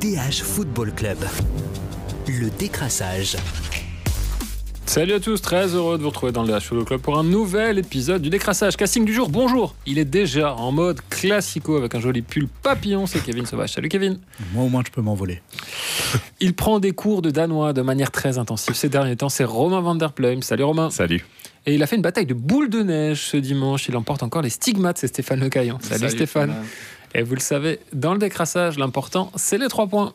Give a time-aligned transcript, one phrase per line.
[0.00, 1.18] DH Football Club.
[2.26, 3.36] Le décrassage.
[4.86, 7.22] Salut à tous, très heureux de vous retrouver dans le DH Football Club pour un
[7.22, 8.78] nouvel épisode du décrassage.
[8.78, 13.04] Casting du jour, bonjour Il est déjà en mode classico avec un joli pull papillon,
[13.04, 13.74] c'est Kevin Sauvage.
[13.74, 14.18] Salut Kevin
[14.54, 15.42] Moi au moins je peux m'envoler.
[16.40, 19.82] Il prend des cours de danois de manière très intensive ces derniers temps, c'est Romain
[19.82, 20.40] van der Pluim.
[20.40, 21.26] Salut Romain Salut
[21.66, 24.40] Et il a fait une bataille de boules de neige ce dimanche, il emporte encore
[24.40, 25.76] les stigmates, c'est Stéphane Lecaillon.
[25.82, 26.54] Salut, Salut, Stéphane.
[27.14, 30.12] Et vous le savez, dans le décrassage, l'important, c'est les trois points.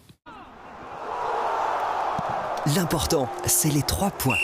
[2.76, 4.38] L'important, c'est les trois points.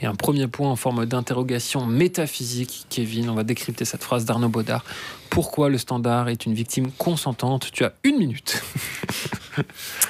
[0.00, 2.86] Et un premier point en forme d'interrogation métaphysique.
[2.88, 4.84] Kevin, on va décrypter cette phrase d'Arnaud Baudard.
[5.28, 7.70] Pourquoi le standard est une victime consentante?
[7.72, 8.62] Tu as une minute.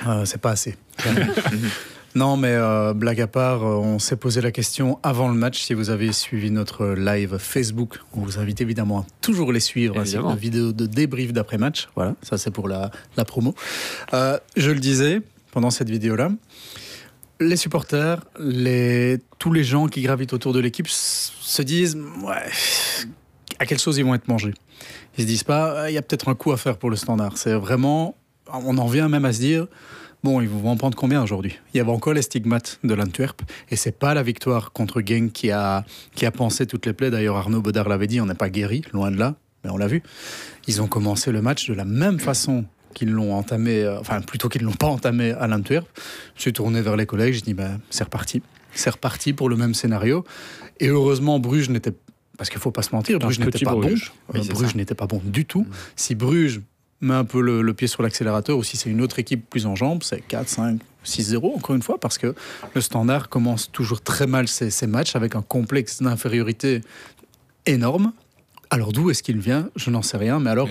[0.07, 0.77] Euh, c'est pas assez.
[2.15, 5.63] non, mais euh, blague à part, euh, on s'est posé la question avant le match.
[5.63, 9.95] Si vous avez suivi notre live Facebook, on vous invite évidemment à toujours les suivre.
[9.97, 10.33] C'est Évidemment.
[10.33, 11.89] une vidéo de débrief d'après-match.
[11.95, 13.55] Voilà, ça c'est pour la, la promo.
[14.15, 15.21] Euh, je le disais
[15.53, 16.31] pendant cette vidéo-là.
[17.41, 22.51] Les supporters, les, tous les gens qui gravitent autour de l'équipe se disent ouais,
[23.61, 24.55] à quelle chose ils vont être mangés?
[25.17, 27.37] Ils se disent pas il y a peut-être un coup à faire pour le standard.
[27.37, 28.17] C'est vraiment,
[28.53, 29.67] on en vient même à se dire
[30.25, 31.59] bon, ils vont en prendre combien aujourd'hui?
[31.73, 35.33] Il y avait encore les stigmates de l'Antwerp et c'est pas la victoire contre Genk
[35.33, 37.11] qui a qui a pensé toutes les plaies.
[37.11, 39.87] D'ailleurs, Arnaud Baudard l'avait dit, on n'est pas guéri, loin de là, mais on l'a
[39.87, 40.03] vu.
[40.67, 44.49] Ils ont commencé le match de la même façon qu'ils l'ont entamé, euh, enfin plutôt
[44.49, 45.87] qu'ils l'ont pas entamé à l'Antwerp.
[46.35, 49.57] Je suis tourné vers les collègues, je dis ben, c'est reparti, c'est reparti pour le
[49.57, 50.25] même scénario.
[50.81, 51.93] Et heureusement, Bruges n'était
[52.39, 54.13] parce qu'il faut pas se mentir, Bruges n'était pas Bruges.
[54.33, 54.41] bon.
[54.41, 54.77] Oui, Euh, Bruges ça.
[54.77, 55.67] n'était pas bon du tout.
[55.97, 56.61] Si Bruges
[57.01, 59.67] met un peu le, le pied sur l'accélérateur, ou si c'est une autre équipe plus
[59.67, 62.35] en jambes, c'est 4, 5, 6-0 encore une fois, parce que
[62.75, 66.81] le standard commence toujours très mal ses, ses matchs avec un complexe d'infériorité
[67.67, 68.13] énorme.
[68.71, 69.71] Alors d'où est-ce qu'il vient?
[69.77, 70.41] Je n'en sais rien.
[70.41, 70.69] Mais alors,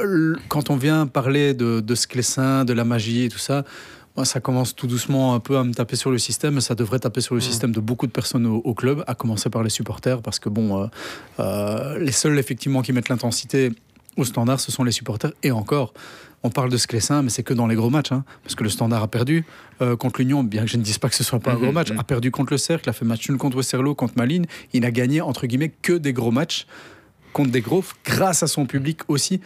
[0.00, 3.64] euh, quand on vient parler de, de Sclessin, de la magie et tout ça,
[4.16, 6.60] moi, ça commence tout doucement un peu à me taper sur le système.
[6.60, 9.50] Ça devrait taper sur le système de beaucoup de personnes au, au club, à commencer
[9.50, 10.86] par les supporters, parce que bon, euh,
[11.40, 13.72] euh, les seuls effectivement qui mettent l'intensité
[14.16, 15.32] au standard, ce sont les supporters.
[15.42, 15.92] Et encore,
[16.42, 18.70] on parle de Sclessin, mais c'est que dans les gros matchs, hein, parce que le
[18.70, 19.44] standard a perdu
[19.82, 21.66] euh, contre l'Union, bien que je ne dise pas que ce soit pas un gros
[21.66, 21.98] Mhm, match, mhm.
[21.98, 24.46] a perdu contre le Cercle, a fait match nul contre Westerlo, contre Malines.
[24.72, 26.66] Il n'a gagné entre guillemets que des gros matchs
[27.32, 29.40] contre des gros, grâce à son public aussi.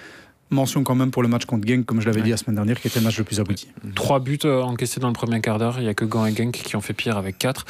[0.51, 2.81] Mention quand même pour le match contre Genk, comme je l'avais dit la semaine dernière,
[2.81, 3.69] qui était le match le plus abouti.
[3.95, 5.77] Trois buts euh, encaissés dans le premier quart d'heure.
[5.79, 7.65] Il n'y a que Gant et Genk qui ont fait pire avec quatre.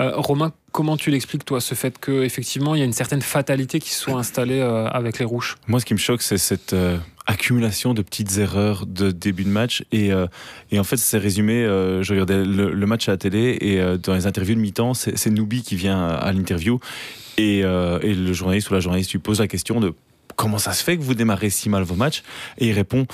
[0.00, 3.80] Euh, Romain, comment tu l'expliques, toi, ce fait qu'effectivement, il y a une certaine fatalité
[3.80, 5.56] qui se soit installée euh, avec les Rouges?
[5.66, 9.48] Moi, ce qui me choque, c'est cette euh, accumulation de petites erreurs de début de
[9.48, 9.84] match.
[9.90, 10.26] Et, euh,
[10.70, 11.64] et en fait, c'est résumé.
[11.64, 14.60] euh, je regardais le, le match à la télé et euh, dans les interviews de
[14.60, 16.80] mi-temps, c'est c'est Noubi qui vient à, à l'interview.
[17.38, 19.94] Et, euh, et le journaliste ou la journaliste lui pose la question de
[20.36, 22.22] comment ça se fait que vous démarrez si mal vos matchs
[22.58, 23.06] Et il répond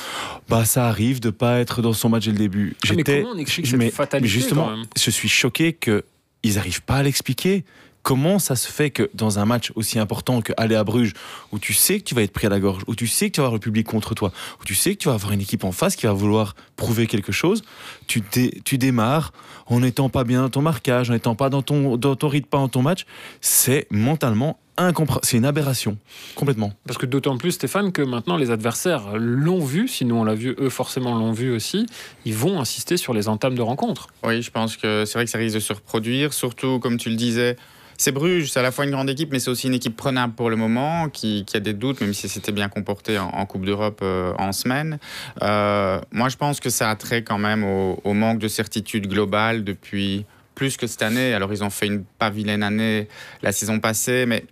[0.48, 2.76] bah ça arrive de pas être dans son match dès le début.
[2.84, 3.90] Ah, mais cette mais-
[4.28, 4.86] justement, quand même?
[4.98, 6.04] je suis choqué que
[6.42, 7.64] ils n'arrivent pas à l'expliquer.
[8.02, 11.12] Comment ça se fait que dans un match aussi important que aller à Bruges,
[11.52, 13.34] où tu sais que tu vas être pris à la gorge, où tu sais que
[13.36, 15.40] tu vas avoir le public contre toi, où tu sais que tu vas avoir une
[15.40, 17.62] équipe en face qui va vouloir prouver quelque chose,
[18.08, 19.32] tu, dé- tu démarres
[19.66, 22.48] en n'étant pas bien dans ton marquage, en n'étant pas dans ton, dans ton rythme,
[22.48, 23.06] pas dans ton match,
[23.40, 25.24] c'est mentalement incompréhensible.
[25.26, 25.96] C'est une aberration,
[26.34, 26.72] complètement.
[26.86, 30.56] Parce que d'autant plus, Stéphane, que maintenant les adversaires l'ont vu, sinon on l'a vu,
[30.58, 31.86] eux forcément l'ont vu aussi,
[32.24, 34.08] ils vont insister sur les entames de rencontre.
[34.24, 37.10] Oui, je pense que c'est vrai que ça risque de se reproduire, surtout comme tu
[37.10, 37.56] le disais.
[38.02, 40.34] C'est Bruges, c'est à la fois une grande équipe, mais c'est aussi une équipe prenable
[40.34, 44.00] pour le moment, qui, a des doutes, même si c'était bien comporté en, Coupe d'Europe
[44.02, 44.98] euh, en semaine.
[45.40, 49.62] Euh, moi, je pense que ça a trait quand même au, manque de certitude globale
[49.62, 50.26] depuis
[50.56, 51.32] plus que cette année.
[51.32, 53.06] Alors, ils ont fait une pas vilaine année
[53.40, 54.46] la saison passée, mais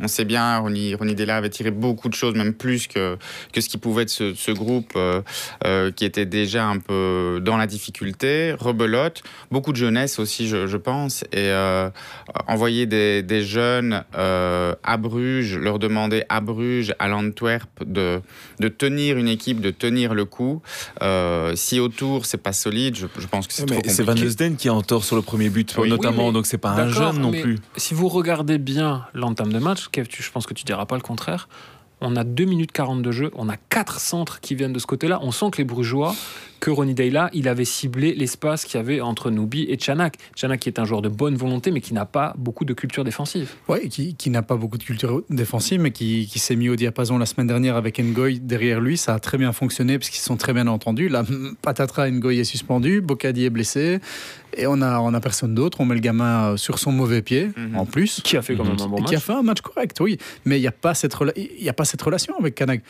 [0.00, 3.16] on sait bien, Ronny, Ronny Della avait tiré beaucoup de choses, même plus que,
[3.52, 5.22] que ce qui pouvait être ce, ce groupe euh,
[5.64, 10.66] euh, qui était déjà un peu dans la difficulté, rebelote, beaucoup de jeunesse aussi, je,
[10.66, 11.88] je pense, et euh,
[12.46, 18.20] envoyer des, des jeunes euh, à Bruges, leur demander à Bruges, à l'Antwerp, de,
[18.60, 20.62] de tenir une équipe, de tenir le coup.
[21.02, 24.08] Euh, si autour c'est pas solide, je, je pense que c'est trop Mais c'est Van
[24.12, 24.28] compliqué.
[24.28, 25.88] Eusden qui est en tort sur le premier but, Oui.
[25.88, 27.58] notamment, Oui, mais- donc c'est pas un jeune non mais plus.
[27.76, 31.48] Si vous regardez bien l'entame de match, je pense que tu diras pas le contraire.
[32.00, 34.86] On a 2 minutes 40 de jeu, on a quatre centres qui viennent de ce
[34.86, 35.20] côté-là.
[35.22, 36.14] On sent que les Brugeois,
[36.60, 40.16] que Ronny Deyla, il avait ciblé l'espace qu'il y avait entre Noubi et Chanak.
[40.34, 43.04] Chanak qui est un joueur de bonne volonté, mais qui n'a pas beaucoup de culture
[43.04, 43.50] défensive.
[43.68, 46.76] Oui, qui, qui n'a pas beaucoup de culture défensive, mais qui, qui s'est mis au
[46.76, 48.96] diapason la semaine dernière avec Ngoy derrière lui.
[48.96, 51.08] Ça a très bien fonctionné parce qu'ils sont très bien entendus.
[51.08, 51.24] Là,
[51.62, 53.98] patatras, Ngoy est suspendu, Bocadi est blessé,
[54.56, 55.80] et on a, on a personne d'autre.
[55.80, 57.76] On met le gamin euh, sur son mauvais pied, Mhm.
[57.76, 58.20] en plus.
[58.24, 59.10] Qui a fait quand même un bon et match.
[59.10, 60.16] qui a fait un match correct, oui.
[60.44, 62.82] Mais il n'y a, pas cette rela- il y a pas cette relation avec Kanak.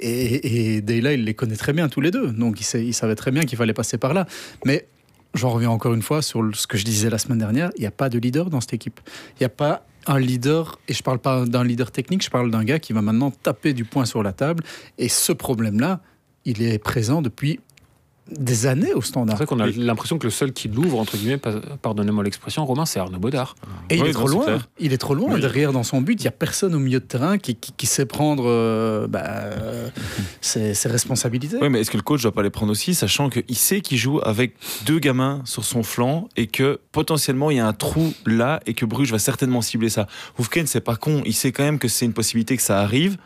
[0.00, 2.32] Et, et Deyla, il les connaît très bien tous les deux.
[2.32, 4.26] Donc il, sait- il savait très bien qu'il fallait passer par là.
[4.64, 4.86] Mais
[5.34, 7.70] j'en reviens encore une fois sur ce que je disais la semaine dernière.
[7.76, 9.00] Il n'y a pas de leader dans cette équipe.
[9.32, 12.50] Il n'y a pas un leader, et je parle pas d'un leader technique, je parle
[12.50, 14.64] d'un gars qui va maintenant taper du poing sur la table.
[14.96, 16.00] Et ce problème-là,
[16.46, 17.60] il est présent depuis
[18.30, 19.36] des années au C'est standard.
[19.36, 21.40] vrai qu'on a l'impression que le seul qui l'ouvre, entre guillemets,
[21.82, 23.54] pardonnez-moi l'expression, Romain, c'est Arnaud Baudard.
[23.90, 24.58] Et il Oui, est non, trop c'est loin.
[24.78, 26.20] Il est trop loin derrière dans son but.
[26.20, 29.22] Il n'y a personne au milieu de terrain qui, qui- qui sait prendre euh, bah,
[29.24, 29.88] euh,
[30.40, 31.56] ses, ses responsabilités.
[31.60, 33.98] Oui, mais est-ce que le coach doit pas les prendre aussi, sachant qu'il sait qu'il
[33.98, 34.54] joue avec
[34.86, 38.74] deux gamins sur son flanc et que potentiellement il y a un trou là et
[38.74, 40.06] que Bruges va certainement cibler ça.
[40.38, 43.16] Houfken, c'est pas con, il sait quand même que c'est une possibilité que ça arrive.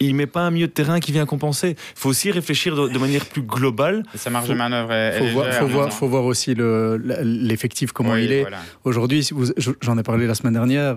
[0.00, 1.70] Il met pas un milieu de terrain qui vient compenser.
[1.70, 4.02] Il faut aussi réfléchir de, de manière plus globale.
[4.14, 5.98] Et sa marge Faut- de manœuvre est, faut est voir, faut, voir, maintenant.
[5.98, 8.40] faut voir aussi le- l'effectif, comment Oui, il est.
[8.42, 8.58] voilà.
[8.84, 9.28] Aujourd'hui,
[9.80, 10.96] j'en ai parlé la semaine dernière,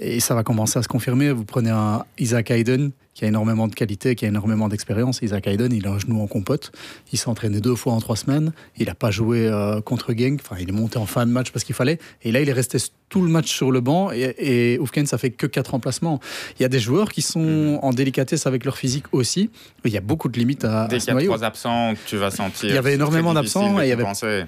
[0.00, 1.30] et ça va commencer à se confirmer.
[1.32, 5.20] Vous prenez un Isaac Hayden, qui a énormément de qualité, qui a énormément d'expérience.
[5.22, 6.70] Isaac Hayden, il a un genou en compote.
[7.12, 8.52] Il s'est entraîné deux fois en trois semaines.
[8.76, 10.38] Il n'a pas joué euh, contre Genk.
[10.40, 11.98] Enfin, il est monté en fin de match parce qu'il fallait.
[12.22, 12.78] Et là, il est resté
[13.08, 14.12] tout le match sur le banc.
[14.12, 14.34] Et,
[14.74, 16.20] et Oufken, ça fait que quatre remplacements.
[16.58, 19.50] Il y a des joueurs qui sont en délicatesse avec leur physique aussi.
[19.84, 22.30] Il y a beaucoup de limites à, Dès qu'il y a trois absents, tu vas
[22.30, 22.68] sentir.
[22.68, 24.04] Il y avait énormément d'absents il avait-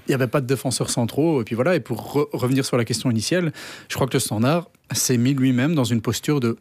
[0.09, 1.41] n'y avait pas de défenseurs centraux.
[1.41, 3.53] Et puis voilà, et pour re- revenir sur la question initiale,
[3.89, 6.57] je crois que le standard s'est mis lui-même dans une posture de,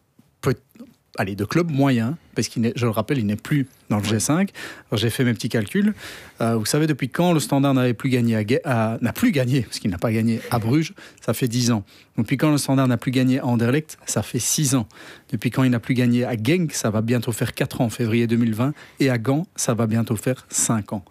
[1.17, 4.31] allez, de club moyen, parce qu'il je le rappelle, il n'est plus dans le G5.
[4.31, 4.47] Alors,
[4.93, 5.93] J'ai fait mes petits calculs.
[6.39, 9.31] Euh, vous savez depuis quand le standard n'avait plus gagné à, Ge- à- n'a plus
[9.31, 11.83] gagné, parce qu'il n'a pas gagné à Bruges, ça fait 10 ans.
[12.17, 14.87] Depuis quand le standard n'a plus gagné à Anderlecht, ça fait 6 ans.
[15.31, 17.89] Depuis quand il n'a plus gagné à Genk, ça va bientôt faire 4 ans, en
[17.89, 18.73] février 2020.
[19.01, 21.03] Et à Gand, ça va bientôt faire 5 ans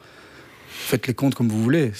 [0.70, 1.92] faites les comptes comme vous voulez.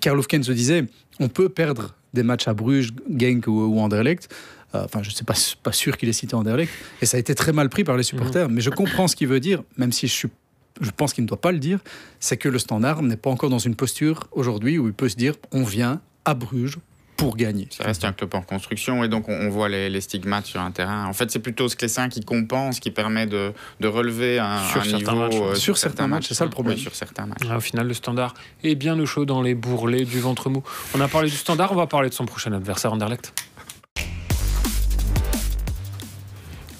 [0.00, 0.86] Karl Hofken se disait,
[1.18, 4.32] on peut perdre des matchs à Bruges, Genk ou, ou Anderlecht.
[4.74, 6.72] Euh, Enfin, je ne suis pas, pas sûr qu'il ait cité Anderlecht.
[7.02, 8.48] Et ça a été très mal pris par les supporters.
[8.48, 10.28] Mais je comprends ce qu'il veut dire, même si je, suis,
[10.80, 11.80] je pense qu'il ne doit pas le dire.
[12.20, 15.16] C'est que le standard n'est pas encore dans une posture aujourd'hui où il peut se
[15.16, 16.78] dire, on vient à Bruges
[17.20, 17.68] pour gagner.
[17.70, 20.60] Ça reste un club en construction et donc on, on voit les, les stigmates sur
[20.60, 21.06] un terrain.
[21.06, 24.80] En fait, c'est plutôt ce Clessin qui compense, qui permet de, de relever un, Sur
[24.80, 25.16] un certains niveau.
[25.18, 26.78] matchs, euh, Sur certains matchs, c'est ça le Oui, problème.
[26.78, 27.42] sur certains matchs.
[27.50, 28.34] Ah, au final, le standard
[28.64, 30.62] est bien au chaud dans les bourrelets du ventre mou.
[30.94, 33.32] On a parlé du standard, on va parler de son prochain adversaire, Anderlecht.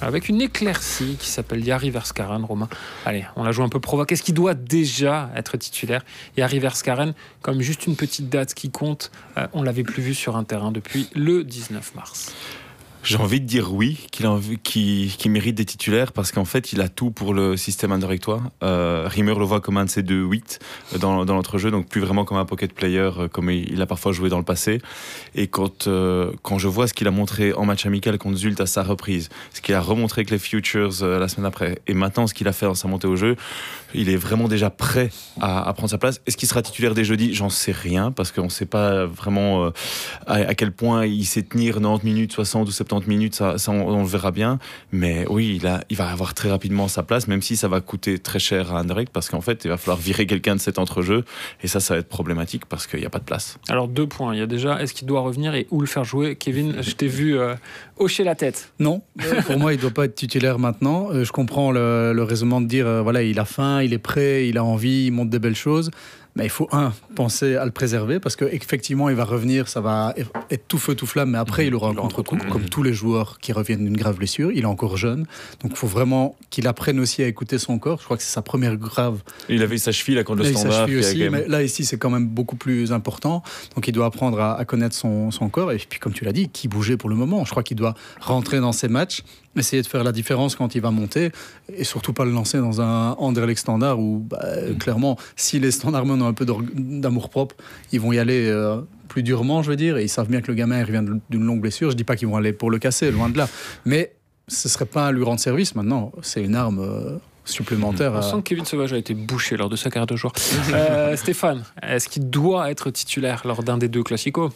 [0.02, 2.69] Avec une éclaircie qui s'appelle Yari Verskaren, Romain.
[3.05, 4.12] Allez, on la joue un peu provoque.
[4.12, 6.05] Est-ce qu'il doit déjà être titulaire?
[6.38, 7.12] Yari Verskaren,
[7.43, 10.73] comme juste une petite date qui compte, euh, on l'avait plus vu sur un terrain
[10.73, 12.35] depuis le 19 mars.
[13.02, 17.11] J'ai envie de dire oui, qu'il mérite des titulaires parce qu'en fait, il a tout
[17.11, 18.43] pour le système indirectoire.
[18.62, 20.58] Euh, Rimmer le voit comme un de ses deux 8
[21.00, 24.12] dans, dans l'entrejeu, donc plus vraiment comme un pocket player euh, comme il, a parfois
[24.12, 24.82] joué dans le passé.
[25.35, 28.61] Et quand, euh, quand je vois ce qu'il a montré en match amical contre Zult
[28.61, 31.94] à sa reprise, ce qu'il a remontré avec les Futures euh, la semaine après, et
[31.94, 33.37] maintenant ce qu'il a fait dans sa montée au jeu,
[33.94, 35.11] il est vraiment déjà prêt
[35.41, 36.20] à, prendre sa place.
[36.26, 37.35] Est-ce qu'il sera titulaire dès jeudi?
[37.35, 39.70] J'en sais rien parce qu'on ne sait pas vraiment euh,
[40.26, 43.72] à, à quel point il sait tenir 90 minutes, 60 ou 70 minutes, ça, ça,
[43.72, 44.58] on, on le verra bien.
[44.92, 47.81] Mais oui, il, a, il va avoir très rapidement sa place, même si ça va
[47.81, 50.78] coûter très cher à Anderlecht parce qu'en fait, il va falloir virer quelqu'un de cet
[50.78, 51.25] entrejeu
[51.62, 53.58] et ça, ça va être problématique parce qu'il n'y a pas de place.
[53.69, 54.34] Alors, deux points.
[54.34, 56.37] Il y a déjà, est-ce qu'il doit revenir et où le faire jouer?
[56.37, 57.54] Kevin, je t'ai vu euh,
[57.96, 58.72] hocher la tête.
[58.78, 61.10] Non, euh, pour moi, il ne doit pas être titulaire maintenant.
[61.10, 63.98] Euh, je comprends le, le raisonnement de dire, euh, voilà, il a faim, il est
[63.98, 65.91] prêt, il a envie, il montre des belles choses.
[66.37, 70.15] Mais il faut, un, penser à le préserver parce qu'effectivement, il va revenir, ça va
[70.51, 72.69] être tout feu, tout flamme, mais après, il aura un Il aura un contre-coup, comme
[72.69, 74.53] tous les joueurs qui reviennent d'une grave blessure.
[74.53, 75.27] Il est encore jeune.
[75.63, 77.99] Donc, il faut vraiment qu'il apprenne aussi à écouter son corps.
[77.99, 80.56] Je crois que c'est sa première grave Il avait sa cheville là, Là, le il
[80.56, 80.89] standard.
[80.89, 83.43] aussi, quand mais là, ici, c'est quand même beaucoup plus important.
[83.75, 85.72] Donc, il doit apprendre à, à connaître son, son corps.
[85.72, 87.44] Et puis, comme tu l'as dit, qui bougeait pour le moment.
[87.44, 89.22] Je crois qu'il doit rentrer dans ses matchs,
[89.56, 91.32] essayer de faire la différence quand il va monter,
[91.74, 94.38] et surtout pas le lancer dans un Anderlecht standard où, bah,
[94.78, 97.56] clairement, si les standardmen ont un peu d'or- d'amour-propre,
[97.92, 100.48] ils vont y aller euh, plus durement, je veux dire, et ils savent bien que
[100.48, 101.90] le gamin il revient d'une longue blessure.
[101.90, 103.48] Je dis pas qu'ils vont aller pour le casser, loin de là.
[103.84, 104.12] Mais
[104.46, 106.12] ce serait pas à lui rendre service maintenant.
[106.22, 108.12] C'est une arme euh, supplémentaire.
[108.12, 110.32] On à- sent que Kevin Sauvage a été bouché lors de sa carrière de joueur.
[110.72, 114.52] Euh, Stéphane, est-ce qu'il doit être titulaire lors d'un des deux classicos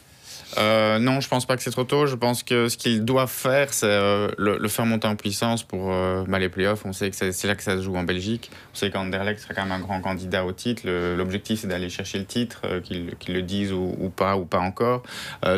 [0.58, 2.06] Euh, non, je pense pas que c'est trop tôt.
[2.06, 5.92] Je pense que ce qu'ils doivent faire, c'est euh, le, faire monter en puissance pour
[5.92, 6.84] euh, bah, les playoffs.
[6.84, 8.50] On sait que c'est là que ça se joue en Belgique.
[8.73, 10.82] On sait qu'Anderlecht sera quand même un grand candidat au titre.
[11.16, 15.02] L'objectif, c'est d'aller chercher le titre, euh, qu'ils le disent ou, pas, ou pas encore.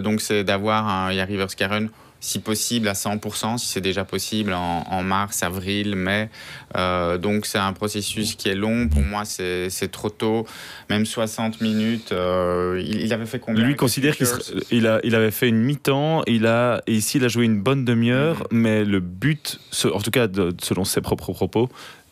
[0.02, 1.88] Donc, c'est d'avoir un Yari Verskaren
[2.20, 6.28] si possible à 100%, si c'est déjà possible en, en mars, avril, mai.
[6.76, 8.88] Euh, donc c'est un processus qui est long.
[8.88, 10.46] Pour moi, c'est trop tôt.
[10.90, 12.12] Même 60 minutes.
[12.12, 14.26] euh, il, il avait fait combien Lui considère qu'il
[14.70, 17.60] il a, il avait fait une mi-temps, il a, et ici il a joué une
[17.60, 20.26] bonne demi-heure, mais le but, en tout cas
[20.62, 21.68] selon ses propres propos,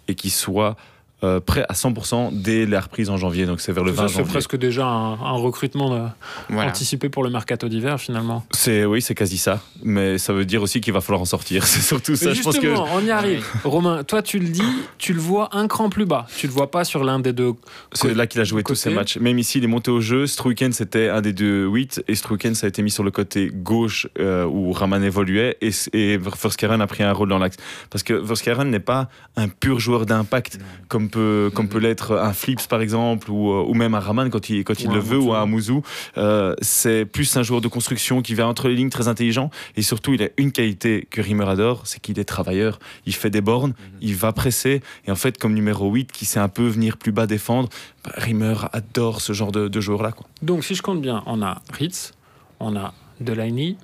[0.08, 0.76] et qu'il soit
[1.24, 3.46] euh, prêt à 100% dès la reprise en janvier.
[3.46, 4.30] Donc c'est vers le 20 Ça, c'est janvier.
[4.32, 6.06] presque déjà un, un recrutement euh,
[6.48, 6.68] Voilà.
[6.70, 8.44] anticipé pour le mercato d'hiver finalement.
[8.52, 9.60] C'est oui, c'est quasi ça.
[9.82, 11.64] Mais ça veut dire aussi qu'il va falloir en sortir.
[11.66, 12.28] C'est surtout ça.
[12.30, 13.44] Mais Je pense que justement, on y arrive.
[13.64, 14.62] Romain, toi tu le dis,
[14.98, 16.26] tu le vois un cran plus bas.
[16.36, 17.52] Tu le vois pas sur l'un des deux.
[17.92, 18.74] c'est là qu'il a joué côté.
[18.74, 19.16] tous ses matchs.
[19.18, 20.26] Même ici, il est monté au jeu.
[20.26, 23.02] Ce week-end, c'était un des deux 8 et ce week-end, ça a été mis sur
[23.04, 27.38] le côté gauche euh, où Raman évoluait et, et Verskeren a pris un rôle dans
[27.38, 27.56] l'axe.
[27.90, 32.32] Parce que Verskeren n'est pas un pur joueur d'impact comme peut, comme peut l'être un
[32.32, 35.18] Flips par exemple ou, euh, ou même un Raman quand il, quand il le veut
[35.18, 35.82] ou un Mouzou.
[36.18, 39.82] Euh, c'est plus un joueur de construction qui va entre les lignes très intelligent et
[39.82, 42.78] surtout il a une qualité que Rimmer adore, c'est qu'il est travailleur.
[43.06, 46.40] Il fait des bornes, il va presser et en fait comme numéro 8 qui sait
[46.40, 47.68] un peu venir plus bas défendre,
[48.04, 50.10] bah, Rimmer adore ce genre de, de joueur là.
[50.10, 50.26] Quoi.
[50.42, 52.12] Donc si je compte bien, on a Ritz,
[52.58, 53.76] on a Delaney,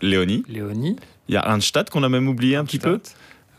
[0.00, 0.96] Léonie, Léonie,
[1.28, 3.00] il y a Arnstadt qu'on a même oublié un petit peu.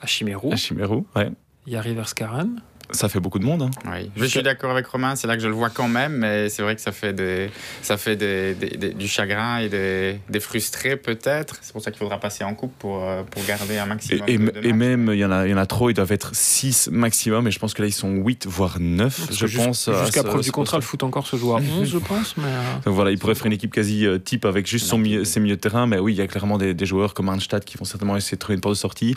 [0.01, 1.31] Hachimero, Chimerou, ouais.
[1.65, 2.61] il y a Riverskaren.
[2.91, 3.63] Ça fait beaucoup de monde.
[3.63, 3.69] hein.
[3.85, 4.09] Oui.
[4.15, 6.61] Je suis d'accord avec Romain, c'est là que je le vois quand même, mais c'est
[6.61, 7.49] vrai que ça fait, des,
[7.81, 11.57] ça fait des, des- des- du chagrin et des, des frustrés peut-être.
[11.61, 14.23] C'est pour ça qu'il faudra passer en coupe pour, euh, pour garder un Et, maximum.
[14.27, 14.73] et- et matchs.
[14.75, 17.47] même, il y, en a, il y en a trop, ils doivent être 6 maximum,
[17.47, 19.89] et je pense que là, ils sont 8, voire 9, Parce je que jus- pense.
[20.03, 22.37] Jusqu'à preuve du contrat, le foot encore se joue à 11, je pense.
[22.37, 24.97] Mais euh, Donc voilà, il pourrait faire une équipe quasi euh, type avec juste son
[24.97, 27.27] milieu, ses milieux de terrain, mais oui, il y a clairement des, des joueurs comme
[27.29, 29.15] Arnstadt qui vont certainement essayer de trouver une porte de sortie.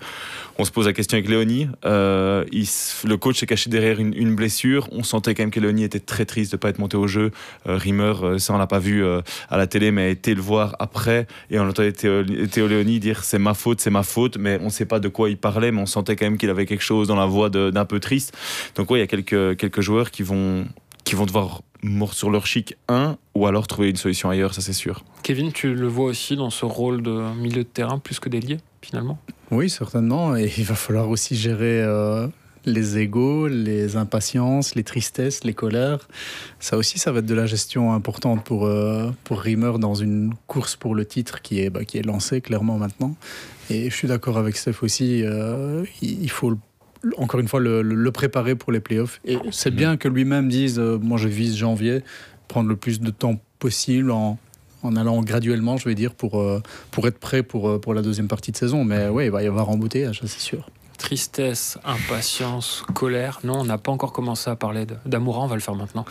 [0.59, 1.69] On se pose la question avec Léonie.
[1.85, 2.67] Euh, il
[3.05, 4.89] le coach s'est caché derrière une, une blessure.
[4.93, 7.07] On sentait quand même que Léonie était très triste de ne pas être monté au
[7.07, 7.31] jeu.
[7.67, 10.35] Euh, Rimmer, euh, ça on l'a pas vu euh, à la télé, mais a été
[10.35, 11.27] le voir après.
[11.51, 14.67] Et on entendait Théo, Théo Léonie dire c'est ma faute, c'est ma faute, mais on
[14.67, 16.83] ne sait pas de quoi il parlait, mais on sentait quand même qu'il avait quelque
[16.85, 18.37] chose dans la voix de- d'un peu triste.
[18.77, 20.67] Donc oui, il y a quelques, quelques joueurs qui vont,
[21.05, 24.61] qui vont devoir mordre sur leur chic, un, ou alors trouver une solution ailleurs, ça
[24.61, 25.03] c'est sûr.
[25.23, 28.59] Kevin, tu le vois aussi dans ce rôle de milieu de terrain plus que d'ailier,
[28.83, 29.19] finalement?
[29.51, 30.37] Oui, certainement.
[30.37, 32.29] Et il va falloir aussi gérer euh,
[32.67, 36.09] les égaux, les impatiences, les tristesses, les colères.
[36.59, 40.35] Ça aussi, ça va être de la gestion importante pour, euh, pour Rimmer dans une
[40.47, 43.17] course pour le titre qui est, bah, qui est lancée clairement maintenant.
[43.71, 45.23] Et je suis d'accord avec Steph aussi.
[45.25, 46.59] euh, il faut
[47.17, 49.21] encore une fois le, préparer pour les playoffs.
[49.25, 52.03] Et c'est bien que lui-même dise euh, Moi, je vise janvier,
[52.49, 54.39] prendre le plus de temps possible en.
[54.83, 58.29] En allant graduellement, je vais dire, pour, euh, pour être prêt pour, pour la deuxième
[58.29, 58.83] partie de saison.
[58.83, 60.71] Mais oui, il va y avoir embouteillage, c'est sûr.
[61.01, 63.41] Tristesse, impatience, colère.
[63.43, 66.05] Non, on n'a pas encore commencé à parler de- d'Amoura, on va le faire maintenant.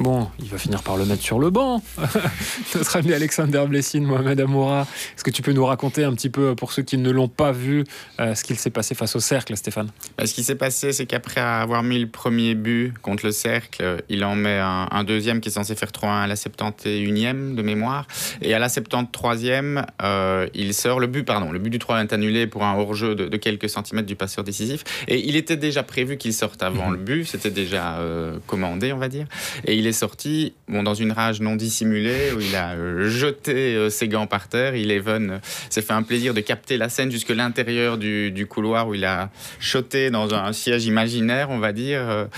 [0.00, 1.82] Bon, il va finir par le mettre sur le banc.
[2.74, 4.82] Notre ami Alexander Blessing, Mohamed Amoura.
[5.16, 7.50] Est-ce que tu peux nous raconter un petit peu, pour ceux qui ne l'ont pas
[7.50, 7.84] vu,
[8.20, 9.90] euh, ce qu'il s'est passé face au cercle, Stéphane?
[10.16, 13.82] Bah, ce qui s'est passé, c'est qu'après avoir mis le premier but contre le cercle,
[13.82, 17.56] euh, il en met un, un deuxième qui est censé faire 3-1 à la 71e
[17.56, 18.06] de mémoire.
[18.40, 22.12] Et à la 73e, euh, il sort le but, pardon, le but du 3 est
[22.12, 24.84] annulé pour un hors-jeu de, de quelques centimètres du passeur décisif.
[25.08, 28.98] Et il était déjà prévu qu'il sorte avant le but, c'était déjà euh, commandé, on
[28.98, 29.26] va dire.
[29.64, 33.74] Et il est sorti bon, dans une rage non dissimulée où il a euh, jeté
[33.74, 34.76] euh, ses gants par terre.
[34.76, 35.38] Il even euh,
[35.70, 39.30] s'est fait un plaisir de capter la scène jusque l'intérieur du, couloir où il a
[39.58, 42.28] shoté dans un siège imaginaire, on va dire,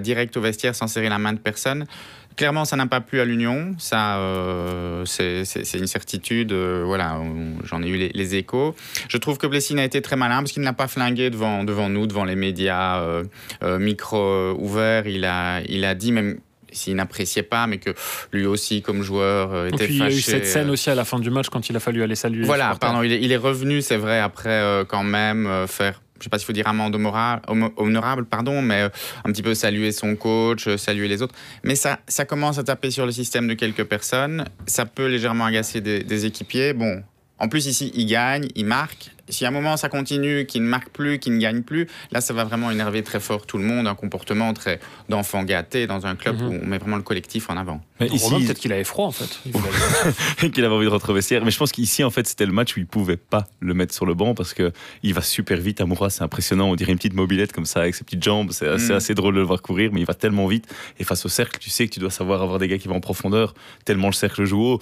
[0.00, 1.86] direct au vestiaire sans serrer la main de personne.
[2.36, 3.74] Clairement, ça n'a pas plu à l'Union.
[3.78, 4.18] Ça,
[5.04, 6.52] c'est une certitude.
[6.52, 7.20] voilà,
[7.64, 8.74] j'en ai eu les, échos.
[9.08, 11.64] Je trouve que Blessing a été très malin parce qu'il ne l'a pas flingué devant,
[11.64, 13.02] devant nous, devant les médias,
[13.62, 15.06] micro ouvert.
[15.06, 16.38] Il a, il a dit même
[16.72, 17.90] s'il n'appréciait pas, mais que
[18.32, 20.72] lui aussi, comme joueur, euh, Et était puis il y a eu cette scène euh,
[20.72, 22.44] aussi à la fin du match quand il a fallu aller saluer.
[22.44, 26.24] voilà, pardon, il est, il est revenu, c'est vrai, après euh, quand même faire, je
[26.24, 26.94] sais pas s'il faut dire amende
[27.76, 28.82] honorable, pardon, mais
[29.24, 31.34] un petit peu saluer son coach, saluer les autres.
[31.64, 34.44] Mais ça, ça commence à taper sur le système de quelques personnes.
[34.66, 36.72] Ça peut légèrement agacer des, des équipiers.
[36.72, 37.02] Bon,
[37.40, 39.10] en plus ici, il gagne, il marque.
[39.30, 42.20] Si à un moment ça continue, qu'il ne marque plus, qu'il ne gagne plus, là
[42.20, 46.06] ça va vraiment énerver très fort tout le monde, un comportement très d'enfant gâté dans
[46.06, 46.48] un club Mhm.
[46.48, 47.80] où on met vraiment le collectif en avant.
[48.00, 49.40] Mais ici, peut-être qu'il avait froid en fait.
[50.52, 51.44] Qu'il avait envie de rentrer au vestiaire.
[51.44, 53.94] Mais je pense qu'ici, en fait, c'était le match où il pouvait pas le mettre
[53.94, 54.72] sur le banc parce que
[55.02, 55.80] il va super vite.
[55.80, 56.68] Amoura, c'est impressionnant.
[56.70, 58.50] On dirait une petite mobilette comme ça avec ses petites jambes.
[58.52, 58.96] C'est assez, Mm.
[58.96, 60.66] assez drôle de le voir courir, mais il va tellement vite.
[60.98, 62.96] Et face au cercle, tu sais que tu dois savoir avoir des gars qui vont
[62.96, 64.80] en profondeur, tellement le cercle joue haut.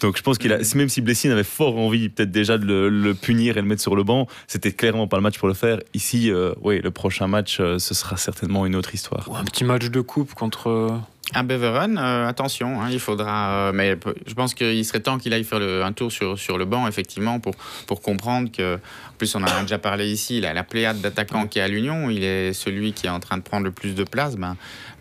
[0.00, 2.88] Donc je pense qu'il a, même si Blessing avait fort envie, peut-être déjà de le,
[2.88, 5.54] le punir et le mettre sur le banc, c'était clairement pas le match pour le
[5.54, 5.78] faire.
[5.94, 9.28] Ici, euh, oui, le prochain match, euh, ce sera certainement une autre histoire.
[9.28, 10.98] Ou un petit match de coupe contre.
[11.32, 13.68] À Beveren, euh, attention, hein, il faudra.
[13.68, 16.58] euh, mais je pense qu'il serait temps qu'il aille faire le- un tour sur, sur
[16.58, 17.54] le banc, effectivement, pour,
[17.86, 18.74] pour comprendre que.
[18.76, 21.62] En plus, on en a déjà parlé ici, il a la pléiade d'attaquants qui est
[21.62, 24.34] à l'Union, il est celui qui est en train de prendre le plus de place.
[24.36, 24.56] Ben,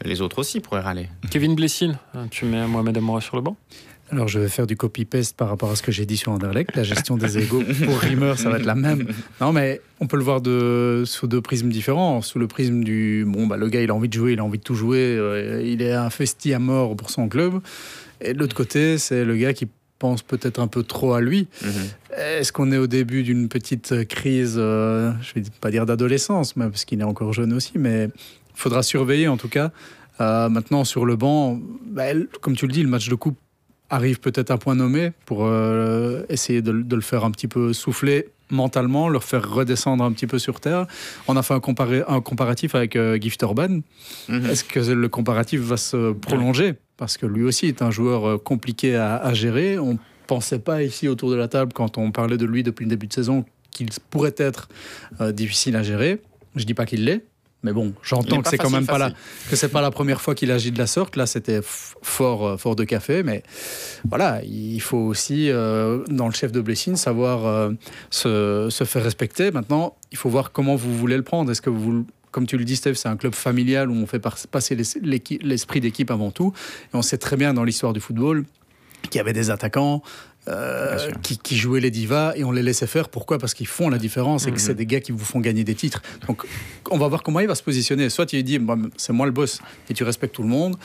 [0.05, 1.09] les autres aussi pourraient râler.
[1.31, 1.95] Kevin Blessing,
[2.29, 3.57] tu mets Mohamed Amoura sur le banc?
[4.11, 6.75] Alors, je vais faire du copy-paste par rapport à ce que j'ai dit sur Anderlecht.
[6.75, 9.07] La gestion des égaux pour Rimmer, ça va être la même.
[9.39, 12.21] Non, mais on peut le voir de, sous deux prismes différents.
[12.21, 14.43] Sous le prisme du bon, bah, le gars, il a envie de jouer, il a
[14.43, 17.61] envie de tout jouer, euh, il est investi à mort pour son club.
[18.21, 19.67] Et de l'autre côté, c'est le gars qui
[19.99, 21.47] pense peut-être un peu trop à lui.
[21.63, 21.71] Mhm.
[22.17, 26.65] Est-ce qu'on est au début d'une petite crise, euh, je vais pas dire d'adolescence, mais
[26.65, 29.71] parce qu'il est encore jeune aussi, mais il faudra surveiller en tout cas.
[30.21, 32.05] Euh, maintenant, sur le banc, bah,
[32.41, 33.37] comme tu le dis, le match de coupe
[33.89, 37.73] arrive peut-être à point nommé pour euh, essayer de, de le faire un petit peu
[37.73, 40.87] souffler mentalement, leur faire redescendre un petit peu sur terre.
[41.27, 43.81] On a fait un, comparé- un comparatif avec euh, Gift Orban.
[44.27, 44.45] Mhm.
[44.47, 46.73] Est-ce que le comparatif va se prolonger?
[46.97, 49.77] Parce que lui aussi est un joueur euh, compliqué à, à gérer.
[49.77, 52.89] On pensait pas ici autour de la table, quand on parlait de lui depuis le
[52.89, 54.67] début de saison, qu'il pourrait être
[55.21, 56.19] euh, difficile à gérer.
[56.55, 57.23] Je dis pas qu'il l'est.
[57.63, 59.15] Mais bon, j'entends que c'est quand facile, même pas facile.
[59.49, 61.17] que c'est pas la première fois qu'il agit de la sorte.
[61.17, 63.43] Là, c'était fort, euh, fort de café, mais
[64.07, 67.71] voilà, il faut aussi euh, dans le chef de Blessing savoir euh,
[68.11, 69.51] se, se faire respecter.
[69.51, 71.51] Maintenant, il faut voir comment vous voulez le prendre.
[71.51, 74.19] Est-ce que vous comme tu le dis, Steve, c'est un club familial où on fait
[74.19, 76.53] passer l'esprit d'équipe avant tout.
[76.93, 78.45] Et on sait très bien dans l'histoire du football
[79.09, 80.03] qu'il y avait des attaquants
[80.49, 83.09] euh, qui, qui jouaient les divas et on les laissait faire.
[83.09, 83.37] Pourquoi?
[83.37, 84.59] Parce qu'ils font la différence et que Mhm.
[84.59, 86.01] c'est des gars qui vous font gagner des titres.
[86.27, 86.43] Donc,
[86.89, 88.09] on va voir comment il va se positionner.
[88.09, 90.75] Soit il dit, Moi, c'est moi le boss et tu respectes tout le monde.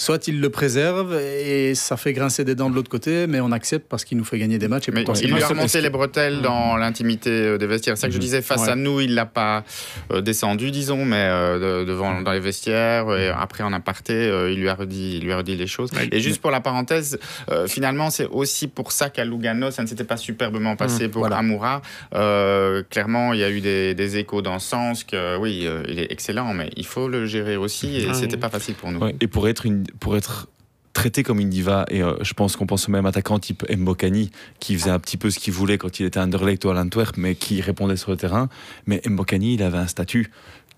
[0.00, 3.52] Soit il le préserve et ça fait grincer des dents de l'autre côté, mais on
[3.52, 4.88] accepte parce qu'il nous fait gagner des matchs.
[4.88, 7.98] Et Mais il lui a remonté les bretelles dans l'intimité euh, des vestiaires.
[7.98, 8.70] C'est ça que je disais, face Ouais.
[8.70, 9.62] à nous, il l'a pas
[10.10, 13.14] euh, descendu, disons, mais euh, de- devant, dans les vestiaires.
[13.14, 15.90] Et après, en aparté, euh, il, lui a redit, il lui a redit les choses.
[16.10, 17.18] Et juste pour la parenthèse,
[17.50, 21.20] euh, finalement, c'est aussi pour ça qu'à Lugano, ça ne s'était pas superbement passé pour
[21.20, 21.36] voilà.
[21.36, 21.82] Amoura.
[22.14, 25.82] Euh, clairement, il y a eu des, des échos dans ce sens que, oui, euh,
[25.88, 27.98] il est excellent, mais il faut le gérer aussi.
[28.00, 28.40] Et Ah c'était oui.
[28.40, 29.00] pas facile pour nous.
[29.00, 30.48] Ouais, et pour être, une, pour être
[30.92, 34.30] traité comme une diva, et euh, je pense qu'on pense au même attaquant type Mbokani,
[34.58, 36.74] qui faisait un petit peu ce qu'il voulait quand il était à Anderlecht ou à
[36.74, 38.48] l'Antwerp, mais qui répondait sur le terrain.
[38.86, 40.30] Mais Mbokani, il avait un statut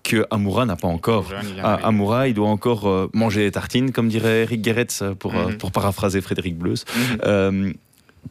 [0.03, 1.31] que Amoura n'a pas encore.
[1.43, 1.79] Il Ah.
[1.83, 5.47] Amoura, il doit encore euh, manger des tartines, comme dirait Eric Gerets, euh, pour, euh,
[5.49, 5.57] Mhm.
[5.57, 6.83] pour paraphraser Frédéric Bleus.
[7.23, 7.73] Mhm.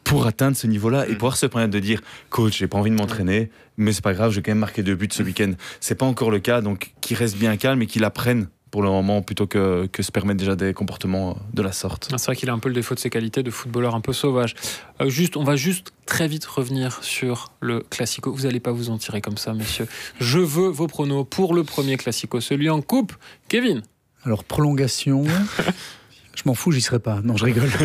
[0.03, 1.15] Pour atteindre ce niveau-là et Mhm.
[1.17, 4.31] pouvoir se permettre de dire coach j'ai pas envie de m'entraîner mais c'est pas grave
[4.31, 6.93] je vais quand même marquer deux buts ce week-end c'est pas encore le cas donc
[6.99, 10.39] qu'il reste bien calme et qu'il apprenne pour le moment plutôt que, que se permettre
[10.39, 12.95] déjà des comportements de la sorte Ah, C'est vrai qu'il a un peu le défaut
[12.95, 14.55] de ses qualités de footballeur un peu sauvage.
[14.99, 18.33] Euh, juste, on va juste très vite revenir sur le Classico.
[18.33, 19.85] Vous n'allez pas vous en tirer comme ça, messieurs.
[20.19, 23.13] Je veux vos pronos pour le premier Classico, celui en coupe.
[23.47, 23.83] Kevin
[24.25, 25.23] Alors, prolongation.
[26.35, 27.19] Je m'en fous, j'y serai pas.
[27.23, 27.69] Non, je rigole.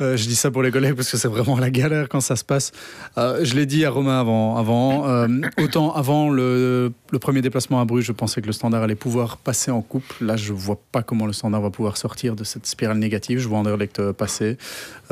[0.00, 2.34] Euh, je dis ça pour les collègues parce que c'est vraiment la galère quand ça
[2.34, 2.72] se passe.
[3.16, 4.56] Euh, je l'ai dit à Romain avant.
[4.56, 8.82] avant euh, autant avant le, le premier déplacement à Bruges, je pensais que le Standard
[8.82, 10.12] allait pouvoir passer en coupe.
[10.20, 13.38] Là, je vois pas comment le Standard va pouvoir sortir de cette spirale négative.
[13.38, 14.58] Je vois Anderlecht passer.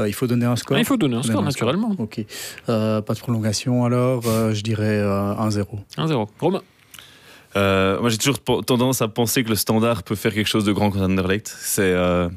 [0.00, 0.76] Euh, il faut donner un score.
[0.76, 1.68] Ah, Il faut donner un score, Donner un score.
[1.72, 1.94] naturellement.
[1.98, 2.24] Ok.
[2.68, 4.24] Euh, pas de prolongation alors.
[4.26, 5.64] euh, je dirais euh, 1-0.
[5.96, 6.26] 1-0.
[6.40, 6.62] Romain
[7.54, 10.72] Euh, moi j'ai toujours tendance à penser que le standard peut faire quelque chose de
[10.72, 12.28] grand contre Anderlecht c'est euh,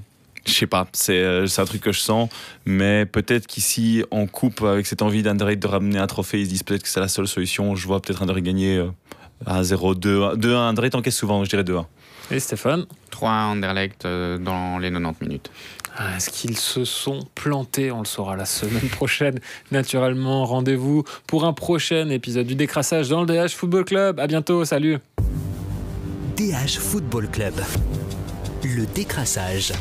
[0.47, 2.29] je sais pas, c'est euh, c'est un truc que je sens,
[2.65, 6.49] mais peut-être qu'ici, en coupe, avec cette envie d'Anderlecht de ramener un trophée, ils se
[6.49, 7.75] disent peut-être que c'est la seule solution.
[7.75, 8.87] Je vois peut-être Anderlecht gagner euh,
[9.45, 10.69] à 0, 2, 2, 1.
[10.69, 11.85] Anderlecht encaisse souvent, je dirais 2-1.
[12.31, 12.85] et Stéphane?
[13.11, 15.51] 3 Anderlecht euh, dans les 90 minutes.
[15.97, 17.89] Ah, Est-ce qu'ils se sont plantés?
[17.91, 19.39] On le saura la semaine prochaine.
[19.71, 24.19] Naturellement, rendez-vous pour un prochain épisode du décrassage dans le DH Football Club.
[24.19, 24.97] À bientôt, salut
[26.37, 27.53] DH Football Club.
[28.63, 29.71] Le décrassage.